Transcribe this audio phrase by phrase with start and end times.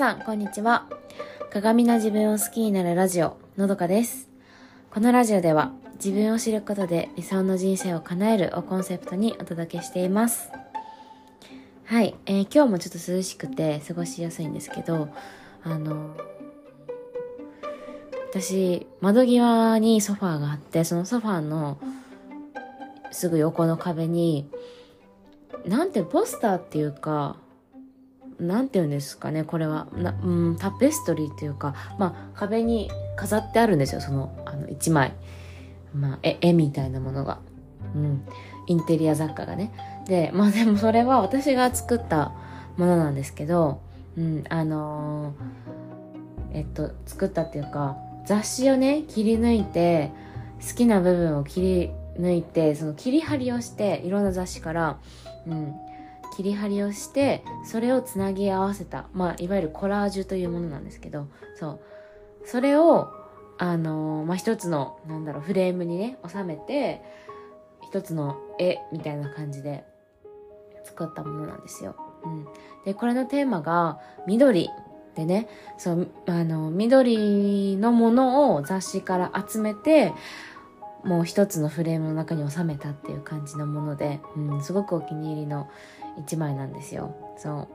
[0.00, 0.86] さん、こんにちは。
[1.52, 4.30] 鏡な自分を好きになるラジオ、のどかです。
[4.90, 10.48] このラジオでは、自分を知ることで理想の人生を叶えるをコンセプトにお届けしています。
[11.84, 15.10] はい、えー今日もちょっと涼しくて過ごしやすいんですけど、
[15.64, 16.16] あの、
[18.32, 21.76] 私、窓際にソファーがあって、そのソファーの
[23.10, 24.48] すぐ横の壁に、
[25.66, 27.36] なんてポスターっていうか、
[28.40, 29.86] なんて言うんですかね、これは。
[29.94, 35.12] なうん、タペストリーっていうか、まあ、壁に飾ってあるんですよ、その、あの、一枚。
[35.94, 37.38] まあ、絵、絵みたいなものが。
[37.94, 38.24] うん。
[38.66, 39.72] インテリア雑貨がね。
[40.06, 42.32] で、まあでもそれは私が作った
[42.76, 43.80] ものなんですけど、
[44.16, 45.70] うん、あのー
[46.52, 47.96] えっと、作ったっていうか、
[48.26, 50.10] 雑誌をね、切り抜いて、
[50.66, 54.98] 好きな部分を切り抜いて、その切り張りをして、いろんな雑誌から、
[55.46, 55.74] うん、
[56.40, 61.80] 切り張りをしてそれをつなぎ合わせたまあいわゆるコラージュというものなんですけどそう
[62.46, 63.12] それを
[63.58, 67.02] あのーまあ一つのなんだろうフレームにね収めて
[67.82, 69.84] 一つの絵みたいな感じで
[70.84, 71.94] 作ったものなんですよ。
[72.24, 72.46] うん、
[72.86, 74.70] でこれのテーマが緑
[75.14, 75.46] でね
[75.76, 80.14] そうあの緑のものを雑誌から集めて
[81.04, 85.68] もう一つのフレームの中に収めたっていう感じのもので、うん、すごくお気に入りの
[86.18, 87.14] 一枚なんですよ。
[87.38, 87.68] そ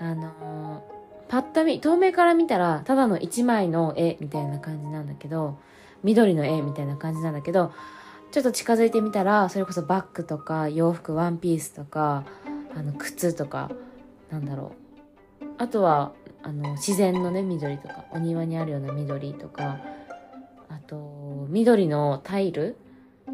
[0.00, 0.04] う。
[0.04, 0.96] あのー
[1.28, 5.58] パッと見、遠目から見たら、ただの一枚の絵みたいな感じなんだけど、
[6.04, 7.72] 緑の絵みたいな感じなんだけど、
[8.30, 12.24] ちょっと近づいてみたら、それこそバッグとか、洋服、ワンピースとか、
[12.76, 13.70] あの、靴とか、
[14.30, 14.72] なんだろ
[15.40, 15.44] う。
[15.58, 19.78] あとは、あの、自然のね、緑とか、お庭にあるような緑とか、
[20.68, 22.76] あと、緑のタイル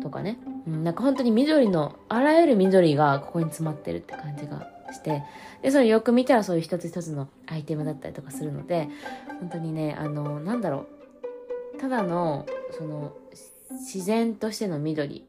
[0.03, 5.23] とかね、うん、なんか本当に緑の、あらゆる緑がここに詰まってるって感じがして、
[5.63, 8.89] で、それよく見たらそういう一つ一つのアイテムだったりとかするので、
[9.41, 10.87] 本当にね、あの、なんだろ
[11.75, 13.13] う、ただの、その、
[13.71, 15.27] 自然としての緑、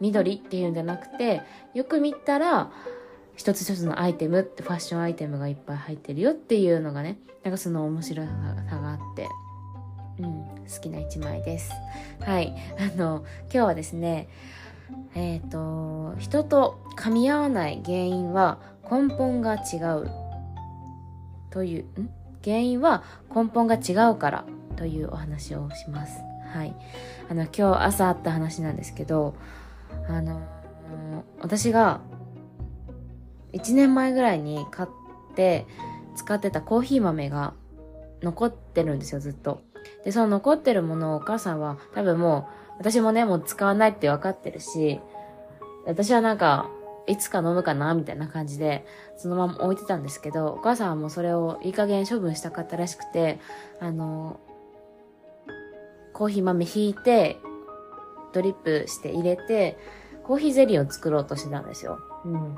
[0.00, 1.42] 緑っていうんじゃなくて、
[1.74, 2.70] よく見たら、
[3.36, 9.28] 一つ一つのアイテムってファッションアイテムがいっぱい入ってるよっていうのがね、なんかその面白さがあって、
[10.22, 11.72] うん、好きな一枚です。
[12.20, 12.54] はい。
[12.78, 14.28] あの、今日はですね、
[15.14, 18.58] えっ、と、人と噛み合わない原因は
[18.90, 20.10] 根本が違う
[21.50, 22.10] という、ん？
[22.42, 23.02] 原因は
[23.34, 24.44] 根本が違うから
[24.76, 26.20] というお話をします。
[26.52, 26.74] はい。
[27.28, 29.34] あの、今日朝あった話なんですけど、
[30.08, 30.40] あの、
[31.40, 32.00] 私が
[33.52, 34.88] 1年前ぐらいに買っ
[35.34, 35.66] て
[36.14, 37.54] 使ってたコーヒー豆が
[38.22, 39.62] 残ってるんですよ、ずっと。
[40.04, 45.00] で、その残ってるものをお母さんは多分もう、私もね、もう使わないって分かってるし、
[45.86, 46.70] 私はなんか、
[47.06, 48.86] いつか飲むかなみたいな感じで、
[49.16, 53.40] そのまま置いてたんですけど、お母さんはもうそれをいい加減処分したかったらしくて、
[53.80, 54.38] あの、
[56.12, 57.38] コーヒー豆ひいて、
[58.32, 59.76] ドリップして入れて、
[60.24, 61.98] コーヒーゼリーを作ろうとしてたんですよ。
[62.24, 62.56] うん。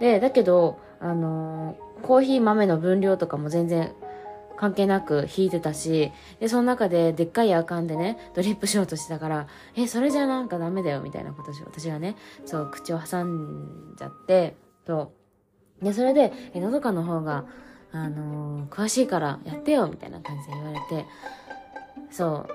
[0.00, 3.92] で、だけど、あのコーヒー豆の分量とかも全然
[4.56, 14.56] 関係なく弾いてたし、で、その中ででっかい夜間でね、ドリップしようとしてたから、え、それじゃなんかダメだよ、みたいなことを私がね、そう、口を挟んじゃって、
[14.86, 15.12] そ
[15.82, 15.84] う。
[15.84, 17.44] で、それで、え、のどかの方が、
[17.92, 21.06] あのー詳しいからやってよ、みたいな感じで言われて、
[22.10, 22.46] そ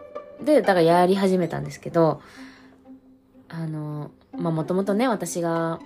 [0.41, 0.45] う。
[0.45, 2.21] で、だからやり始めたんですけど、
[3.47, 5.79] あのーまあ、もともとね、私が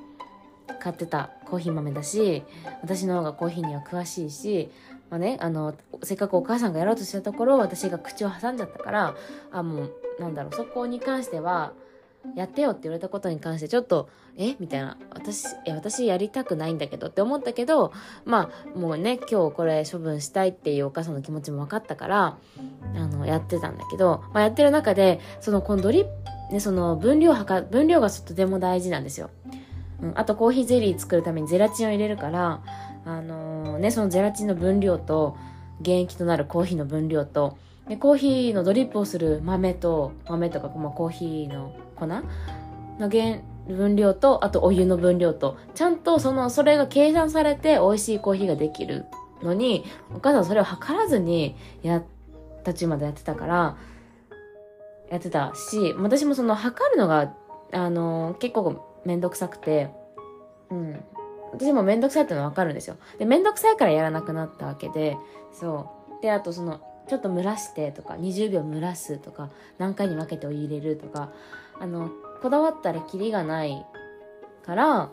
[0.84, 2.44] 買ってたコーヒー豆だし、
[2.82, 4.70] 私の方がコーヒーには詳しいし、
[5.10, 9.16] まあね、あの、せっかくお母さんがやろうとしたところ、私が口を挟んじゃったから、
[9.52, 11.72] あ、もう、なんだろう、そこに関しては、
[12.36, 14.56] やってよって言われたことに関して、ちょっと、え？
[14.60, 14.98] みたいな。
[15.12, 17.94] 私、え、私やりたくないんだけどって思ったけど、
[18.26, 22.38] まあ、もうね、今日これ処分したいっていうお母さんの気持ちも分かったから、
[22.96, 29.30] あの、やってたんだけど、まあ、やってる中で、その、このドリップ、ね、その、分量はか、分量がとても大事なんですよ。
[30.04, 32.62] うん、あとコーヒーゼリー作るためにゼラチンを入れるから、
[33.06, 35.38] あのーね、そのゼラチンの分量と、
[35.84, 37.58] 原液となるコーヒーの分量と、
[37.88, 42.22] でコーヒーのドリップをする豆と、豆とか、まあ、コーヒーの粉の
[43.00, 49.06] 原分量と、あとお湯の分量と、ちゃんとその、それが計算されて美味しいコーヒーができる
[49.42, 52.04] のに、お母さんそれを測らずにやっ
[52.64, 53.78] たちまでやってたから、
[55.10, 57.34] やってたし、私もその測るのが、
[57.72, 59.90] あのー結構めんどくさくて、
[60.70, 61.04] うん。
[61.54, 62.98] 私もめんどくさいってのはわかるんですよ。
[63.20, 65.18] で、めんどくさいからやらなくなったわけで、
[65.52, 65.90] そ
[66.20, 66.22] う。
[66.22, 71.32] で、あとその、ちょっと蒸らしてとか、20秒蒸らすとか、何回に分けてお湯入れるとか、
[71.80, 72.10] あの、
[72.42, 73.86] こだわったらキリがない
[74.66, 75.10] から、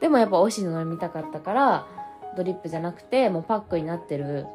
[0.00, 1.86] でもやっぱ美味しいの飲みたかったから、
[2.36, 4.46] ドリップじゃなくて、もうパックになってる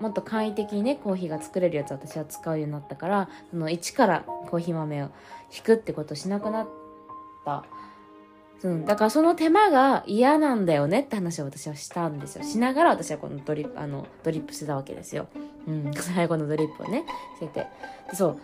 [0.00, 5.10] もっと簡易的にねコーヒーが作れるやつ私は使うようになったからその一からコーヒー豆を
[5.56, 6.83] 引くってことしなくなった
[8.62, 12.44] うん、だからその手間が嫌なんだよねって話を私はしたんですよ。
[12.44, 15.28] しながら私はこのドリップ、あの、ドリップしてたわけですよ。
[15.68, 17.04] うん、 最後のドリップをね、
[17.38, 17.66] してて。
[18.08, 18.38] でそう。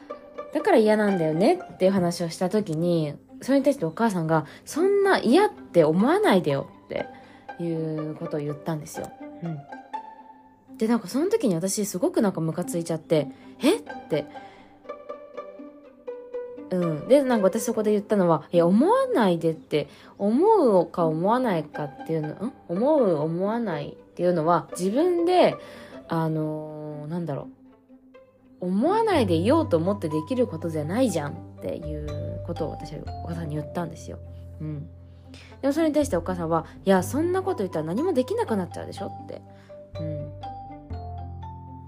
[0.52, 7.06] だから嫌なんだよねっていう話をした時に、それに対してお母さんが、そんな嫌って思わないでよって
[7.58, 9.11] いうことを言ったんですよ。
[9.43, 9.58] うん。
[10.76, 13.29] で、なんかその時に私すごくなんかムカついちゃって、
[13.62, 13.76] え？
[13.76, 14.26] って、
[16.70, 17.08] うん。
[17.08, 19.88] で、なんか私そこで言ったのは、いや、思わないでって、
[20.19, 22.52] 思うか思わないかっていうの、ん？
[22.69, 25.56] 思う、思わないっていうのは、自分で、
[26.08, 27.49] あのー、なんだろ
[28.61, 28.67] う。
[28.67, 34.19] 思わないでいようと思ってできることじゃないじゃんっていうことを私はお母さんに言ったんですよ。
[34.61, 34.87] うん。
[35.62, 39.40] でもそれに対してお母さんは、いや、そんなこと言ったら何もできなくなっちゃうでしょって。
[39.99, 40.32] うん。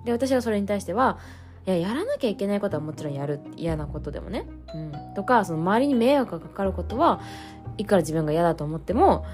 [0.05, 1.19] で、私はそれに対しては、
[1.65, 3.41] いや、やらなきゃいけないことはもちろんやる。
[3.57, 4.47] 嫌なことでもね。
[4.75, 4.93] うん。
[5.15, 7.21] とか、その周りに迷惑がかかることは、
[7.79, 9.25] いくら自分が嫌だと思っても、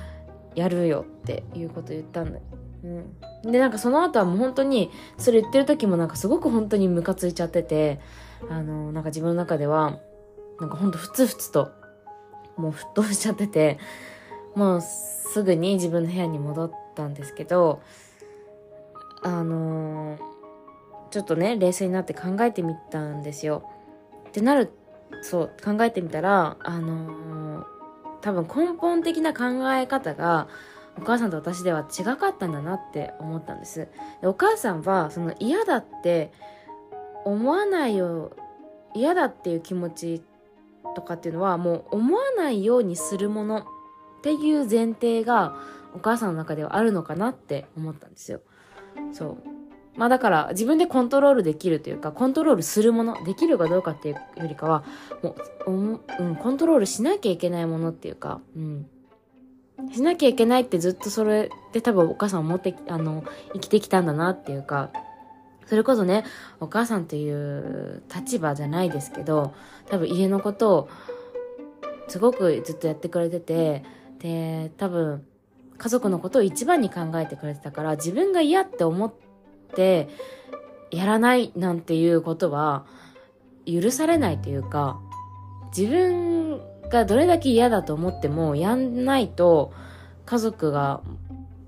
[0.55, 2.43] やるよっていうこと言ったんだよ。
[2.85, 3.51] うん。
[3.51, 7.99] で、なんかその後はもう本当に、それ言ってる時もなんかすごく本当にムカついちゃってて、
[8.51, 9.99] あの、なんか自分の中では、
[10.61, 11.71] なんかほんとふつふつと、
[12.59, 13.79] もう沸騰しちゃってて、
[14.55, 17.81] もうすぐに自分の部屋に戻ったんですけど、
[19.23, 20.38] あのー
[21.11, 23.69] ちょっとね、冷静になって考えてみたんですよ。
[24.29, 24.71] ってなる、
[25.23, 27.65] そう、考えてみたら、あのー、
[28.21, 30.49] 多分根本的な考え方が、
[30.99, 33.89] お母さんと私では違かったんだなって思ったんです。
[34.21, 36.33] でお母さんは、その嫌だって
[37.25, 38.33] 思わないよ、
[38.95, 40.23] 嫌だっていう気持ち
[40.95, 43.65] とかっていうのは、もう思わないようにするものっ
[44.23, 45.57] ていう前提が、
[45.95, 48.41] お母さんの中ではあるのかなって思ったんですよ。
[49.13, 49.58] そう。
[49.99, 54.85] まあだから自分でコントロールできるというか、コントロールするもの、できるかどうかっていうよりかは、
[55.23, 55.35] も
[55.67, 58.87] う、うん、コントロールしなきゃいけないものっていうか、うん。
[59.93, 63.25] しなきゃいけないってずっとそれで多分お母さん思って、あの、
[63.55, 64.91] 生きてきたんだなっていうか、
[65.67, 66.25] それこそね、
[66.61, 69.53] お母さんという立場じゃないですけど、
[69.87, 70.89] 多分家のことを
[72.07, 73.85] すごくずっとやってくれてて、
[74.21, 75.27] で、多分
[75.77, 79.28] 家族のことを一番に考えてくれてたから、自分が嫌って思って、
[79.71, 80.09] って
[80.91, 82.87] やらないなんていうことは
[83.67, 84.99] 許されないというか
[85.77, 89.73] 自分がどれだけ嫌だと思ってもやんないと
[90.25, 91.03] 家族が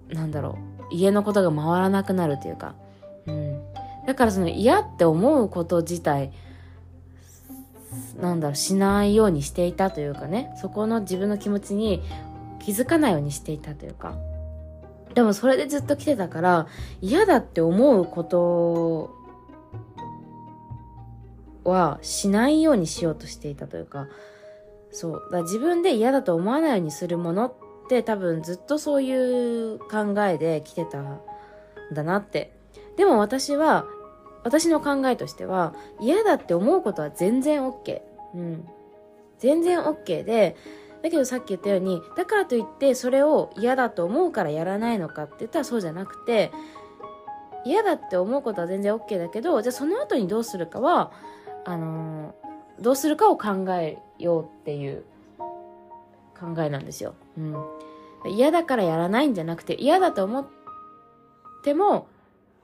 [0.08, 0.58] なんだろ
[0.90, 2.74] う家のことが回らなくなるというか、
[3.26, 3.62] うん、
[4.06, 6.32] だからその嫌って思うこと自体
[8.20, 12.02] なんだろうしないようにしていたというかねそこの自分の気持ちに
[12.60, 14.14] 気づかないようにしていたというか。
[15.14, 16.66] でもそれでずっと来てたから
[17.00, 19.16] 嫌だって思うこと
[21.64, 24.08] はしないようにしようとしていたというか
[24.92, 25.28] そう。
[25.30, 27.54] だ自分で嫌だと思わないようにするものっ
[27.88, 29.12] て多分ずっとそうい
[29.74, 31.20] う考えで来てたん
[31.92, 32.52] だなって。
[32.96, 33.86] でも私は
[34.44, 38.00] 私の考えとしては嫌だって思うことは全然 OK
[38.34, 38.64] うん。
[39.38, 40.56] 全然 OK で
[41.02, 46.50] だけどさっき言ったようにだからといってそれを嫌だと思うからやらないのかって言ったらそうじゃなくて
[47.64, 51.12] 嫌だって思うことは全然 OK だけどじゃあその後にどうするかは
[51.64, 55.04] あのー、どうするかを考えようっていう
[56.38, 57.14] 考えなんですよ。
[57.36, 57.54] うん、
[58.34, 60.46] 嫌だからやらないんじゃなくて嫌だと思っ
[61.62, 62.06] ても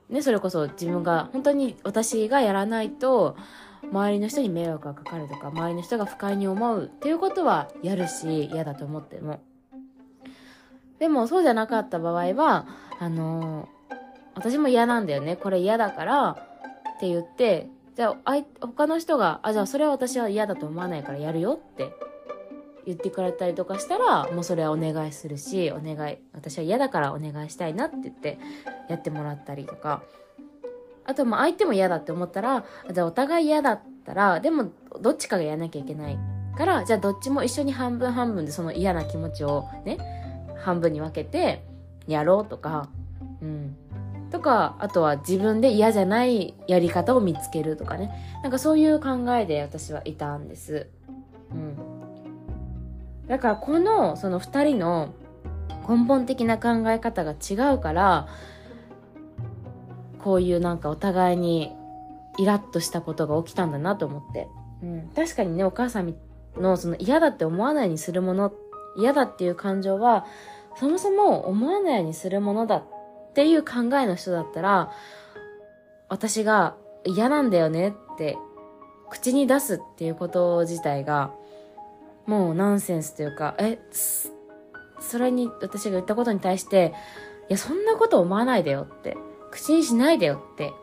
[0.08, 3.36] ね、それこそ自分が本当に私がやらないと
[3.90, 9.40] 周りの人に迷惑がかかるとか周りの人が不快に思うっていうことはやるし嫌だと思っても。
[10.98, 12.66] でもそうじゃなかった場合は
[12.98, 13.94] あのー、
[14.34, 15.36] 私も嫌なんだよね。
[15.36, 16.30] これ嫌だから
[16.96, 21.92] って言ってじゃあ他の人があじゃあそれは私は嫌だと思わないからやるよって
[22.86, 28.38] 言ってくれたりとかしたらもうそれはお願いするしお願い私は嫌だからお願いしたいなって言って
[28.88, 30.02] やってもらったりとか。
[31.06, 34.70] あとまあ相手も嫌だって思ったら、じゃあお互い嫌だったら、でも
[35.00, 36.18] どっちかがやらなきゃいけない
[36.56, 39.98] から、じゃあどっちも一緒に半分半分でその嫌な気持ちをね、
[40.58, 41.64] 半分に分けて
[42.06, 42.88] やろうとか、
[43.40, 43.76] うん。
[44.30, 48.10] とか、あとは自分で嫌じゃないやり方を見つけるとかね。
[48.42, 50.88] なんかそういう考えで私はいたんです。
[51.52, 51.76] うん。
[53.28, 55.14] だからこの、その二人の
[55.88, 58.26] 根本的な考え方が違うから、
[60.26, 61.70] こういうなんかお互いに
[62.36, 64.48] イラッとしたことが起きたんだなと思って。
[64.82, 66.16] うん、確かにね、お母さん
[66.56, 68.52] のその嫌だって思わないにするもの、
[68.96, 70.26] 嫌だっていう感情は、
[70.74, 72.82] そもそも思わないようにするものだっ
[73.34, 74.90] ていう考えの人だったら、
[76.08, 78.36] 私が嫌なんだよねって
[79.08, 81.30] 口に出すっていうこと自体が
[82.26, 83.78] もうナンセンスというか、え、
[84.98, 86.94] それに私が言ったことに対して、
[87.48, 89.16] いや、そんなこと思わないでよって、
[89.56, 90.74] 口にしないでよって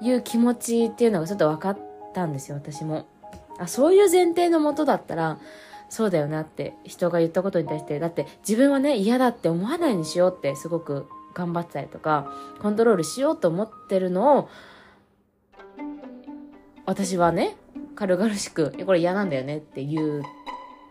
[0.00, 1.78] いう気持ちっていうのがちょっと分かっ
[2.14, 3.06] たんですよ、私も。
[3.58, 5.38] あ、そういう前提のもとだったら、
[5.90, 14.48] そうだよなって人が言ったことに対して、だって自分はね、嫌だって思わないようにしようってすごく頑張ってたりとか、コントロールしようと思ってるのを、
[16.86, 17.56] 私はね、
[17.94, 20.22] 軽々しく、これ嫌なんだよねって言っ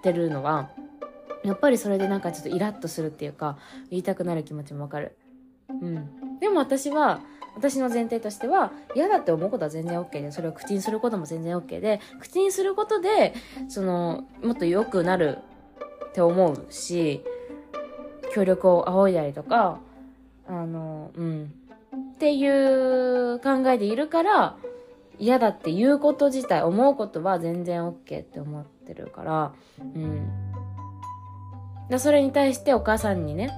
[0.04, 0.70] てるのは、
[1.44, 3.58] やっぱりそれでなんかちょっとイラッとするっていうか、
[3.90, 5.18] 言いたくなる気持ちもわかる。
[5.70, 6.23] うん。
[6.40, 7.22] でも私は、
[7.56, 13.34] 私の前提としては、嫌だって思うことは全然 OK で、それを口にすることも全然 OK で、口にすることで、
[13.70, 15.40] その、もっと良くなる
[16.10, 17.24] って思うし、
[18.34, 19.80] 協力を仰いだりとか、
[20.48, 21.54] あの、うん。
[22.14, 24.58] っていう考えでいるから、
[25.20, 30.28] 嫌だって言うこと自体、思うことは全然 OK って思ってるから、うん。
[31.90, 33.52] だそれに対してお母さんにね、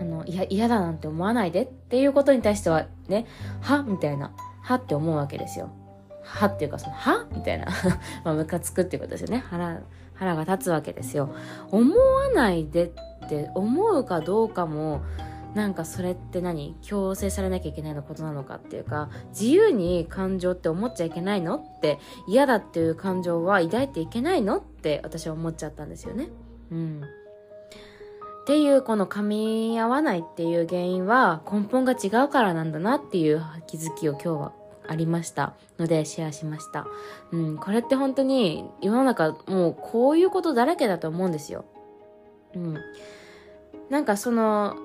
[0.00, 3.26] あの、いや、嫌だなんて思わないでっていうことに対してはね、
[3.60, 4.32] はみたいな、
[4.62, 5.70] はって思うわけですよ。
[6.22, 7.66] はっていうか、その、はみたいな。
[8.24, 9.44] まあ、ムカつくっていうことですよね。
[9.48, 9.80] 腹、
[10.14, 11.30] 腹が立つわけですよ。
[11.70, 12.92] 思わないで
[13.24, 15.00] って思うかどうかも、
[15.54, 16.76] なんかそれって何？
[16.80, 26.28] 強制されなきゃいけないのことなのかっていうか自由に感情って思っちゃいけないのって嫌だっていう感情は抱いていけないのって私は思っちゃったんですよね。
[26.70, 27.02] うん。
[28.42, 34.52] っていうこの噛み合わないっていう原因は根本が違うからなんだなっていう気づきを今日は
[34.88, 36.86] ありましたのでシェアしました。
[37.30, 41.64] うん、これって本当に世の中もうこういうことだらけだと思うんですよ。
[42.54, 42.76] うん。
[43.90, 44.76] なんかその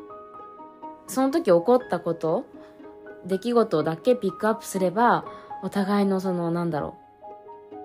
[1.08, 2.46] その時起こったこと、
[3.26, 5.26] 出来事だけピックアップすれば、
[5.64, 6.98] お互いのその、なんだろ
[7.72, 7.78] う。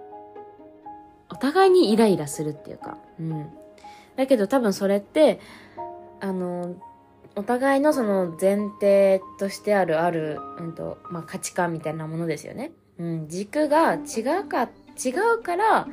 [1.30, 3.50] お互いにイライラするっていうか、うん。
[4.16, 5.40] だけど多分それって、
[6.21, 6.76] あの、
[7.35, 12.73] お互いのその前提としてあるある、うんと、まあ、価値観みたいなものですよね。
[12.99, 14.69] うん、軸が違うか、
[15.02, 15.87] 違うから、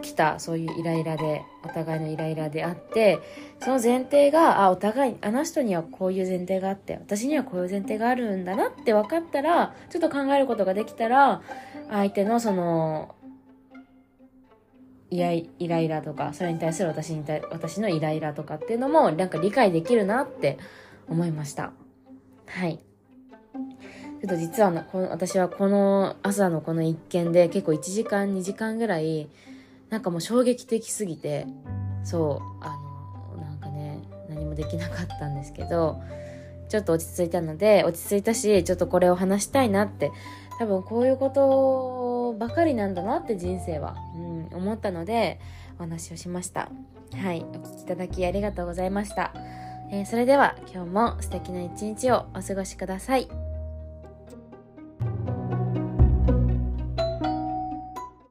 [0.00, 3.18] 起きたそういうイライラでお互いのイライラであって
[3.60, 11.42] その前提があお互いあの人にはこういう前提があって私にはこういう前提があるんだなって分かったらちょっと考えることができたら
[11.90, 13.14] 相手のその
[15.12, 20.58] イライライラとかそれに対する私に対私のイライラとかっていうのもなんか理解できるなって
[21.06, 21.72] 思いました。
[22.46, 22.80] はい。
[24.22, 29.28] ちょっと実はこの私はこの朝のこの一件で結構1時間2時間ぐらい
[29.90, 31.46] なんかもう衝撃的すぎて
[32.04, 32.74] そうあ
[33.36, 34.00] のなんかね
[34.30, 36.00] 何もできなかったんですけど
[36.70, 40.10] ちょっと落ち着いたので落ち着いたしちょっとこれを話したいなって
[40.58, 45.40] 多分こういうことばかりなんだなって人生は、うん、思ったので
[45.78, 46.70] お話をしました。
[47.14, 47.44] はい。
[47.52, 49.32] お聴きいただきありがとうございました、
[49.90, 53.41] えー、それでは今日も素敵な一日をお過ごしください。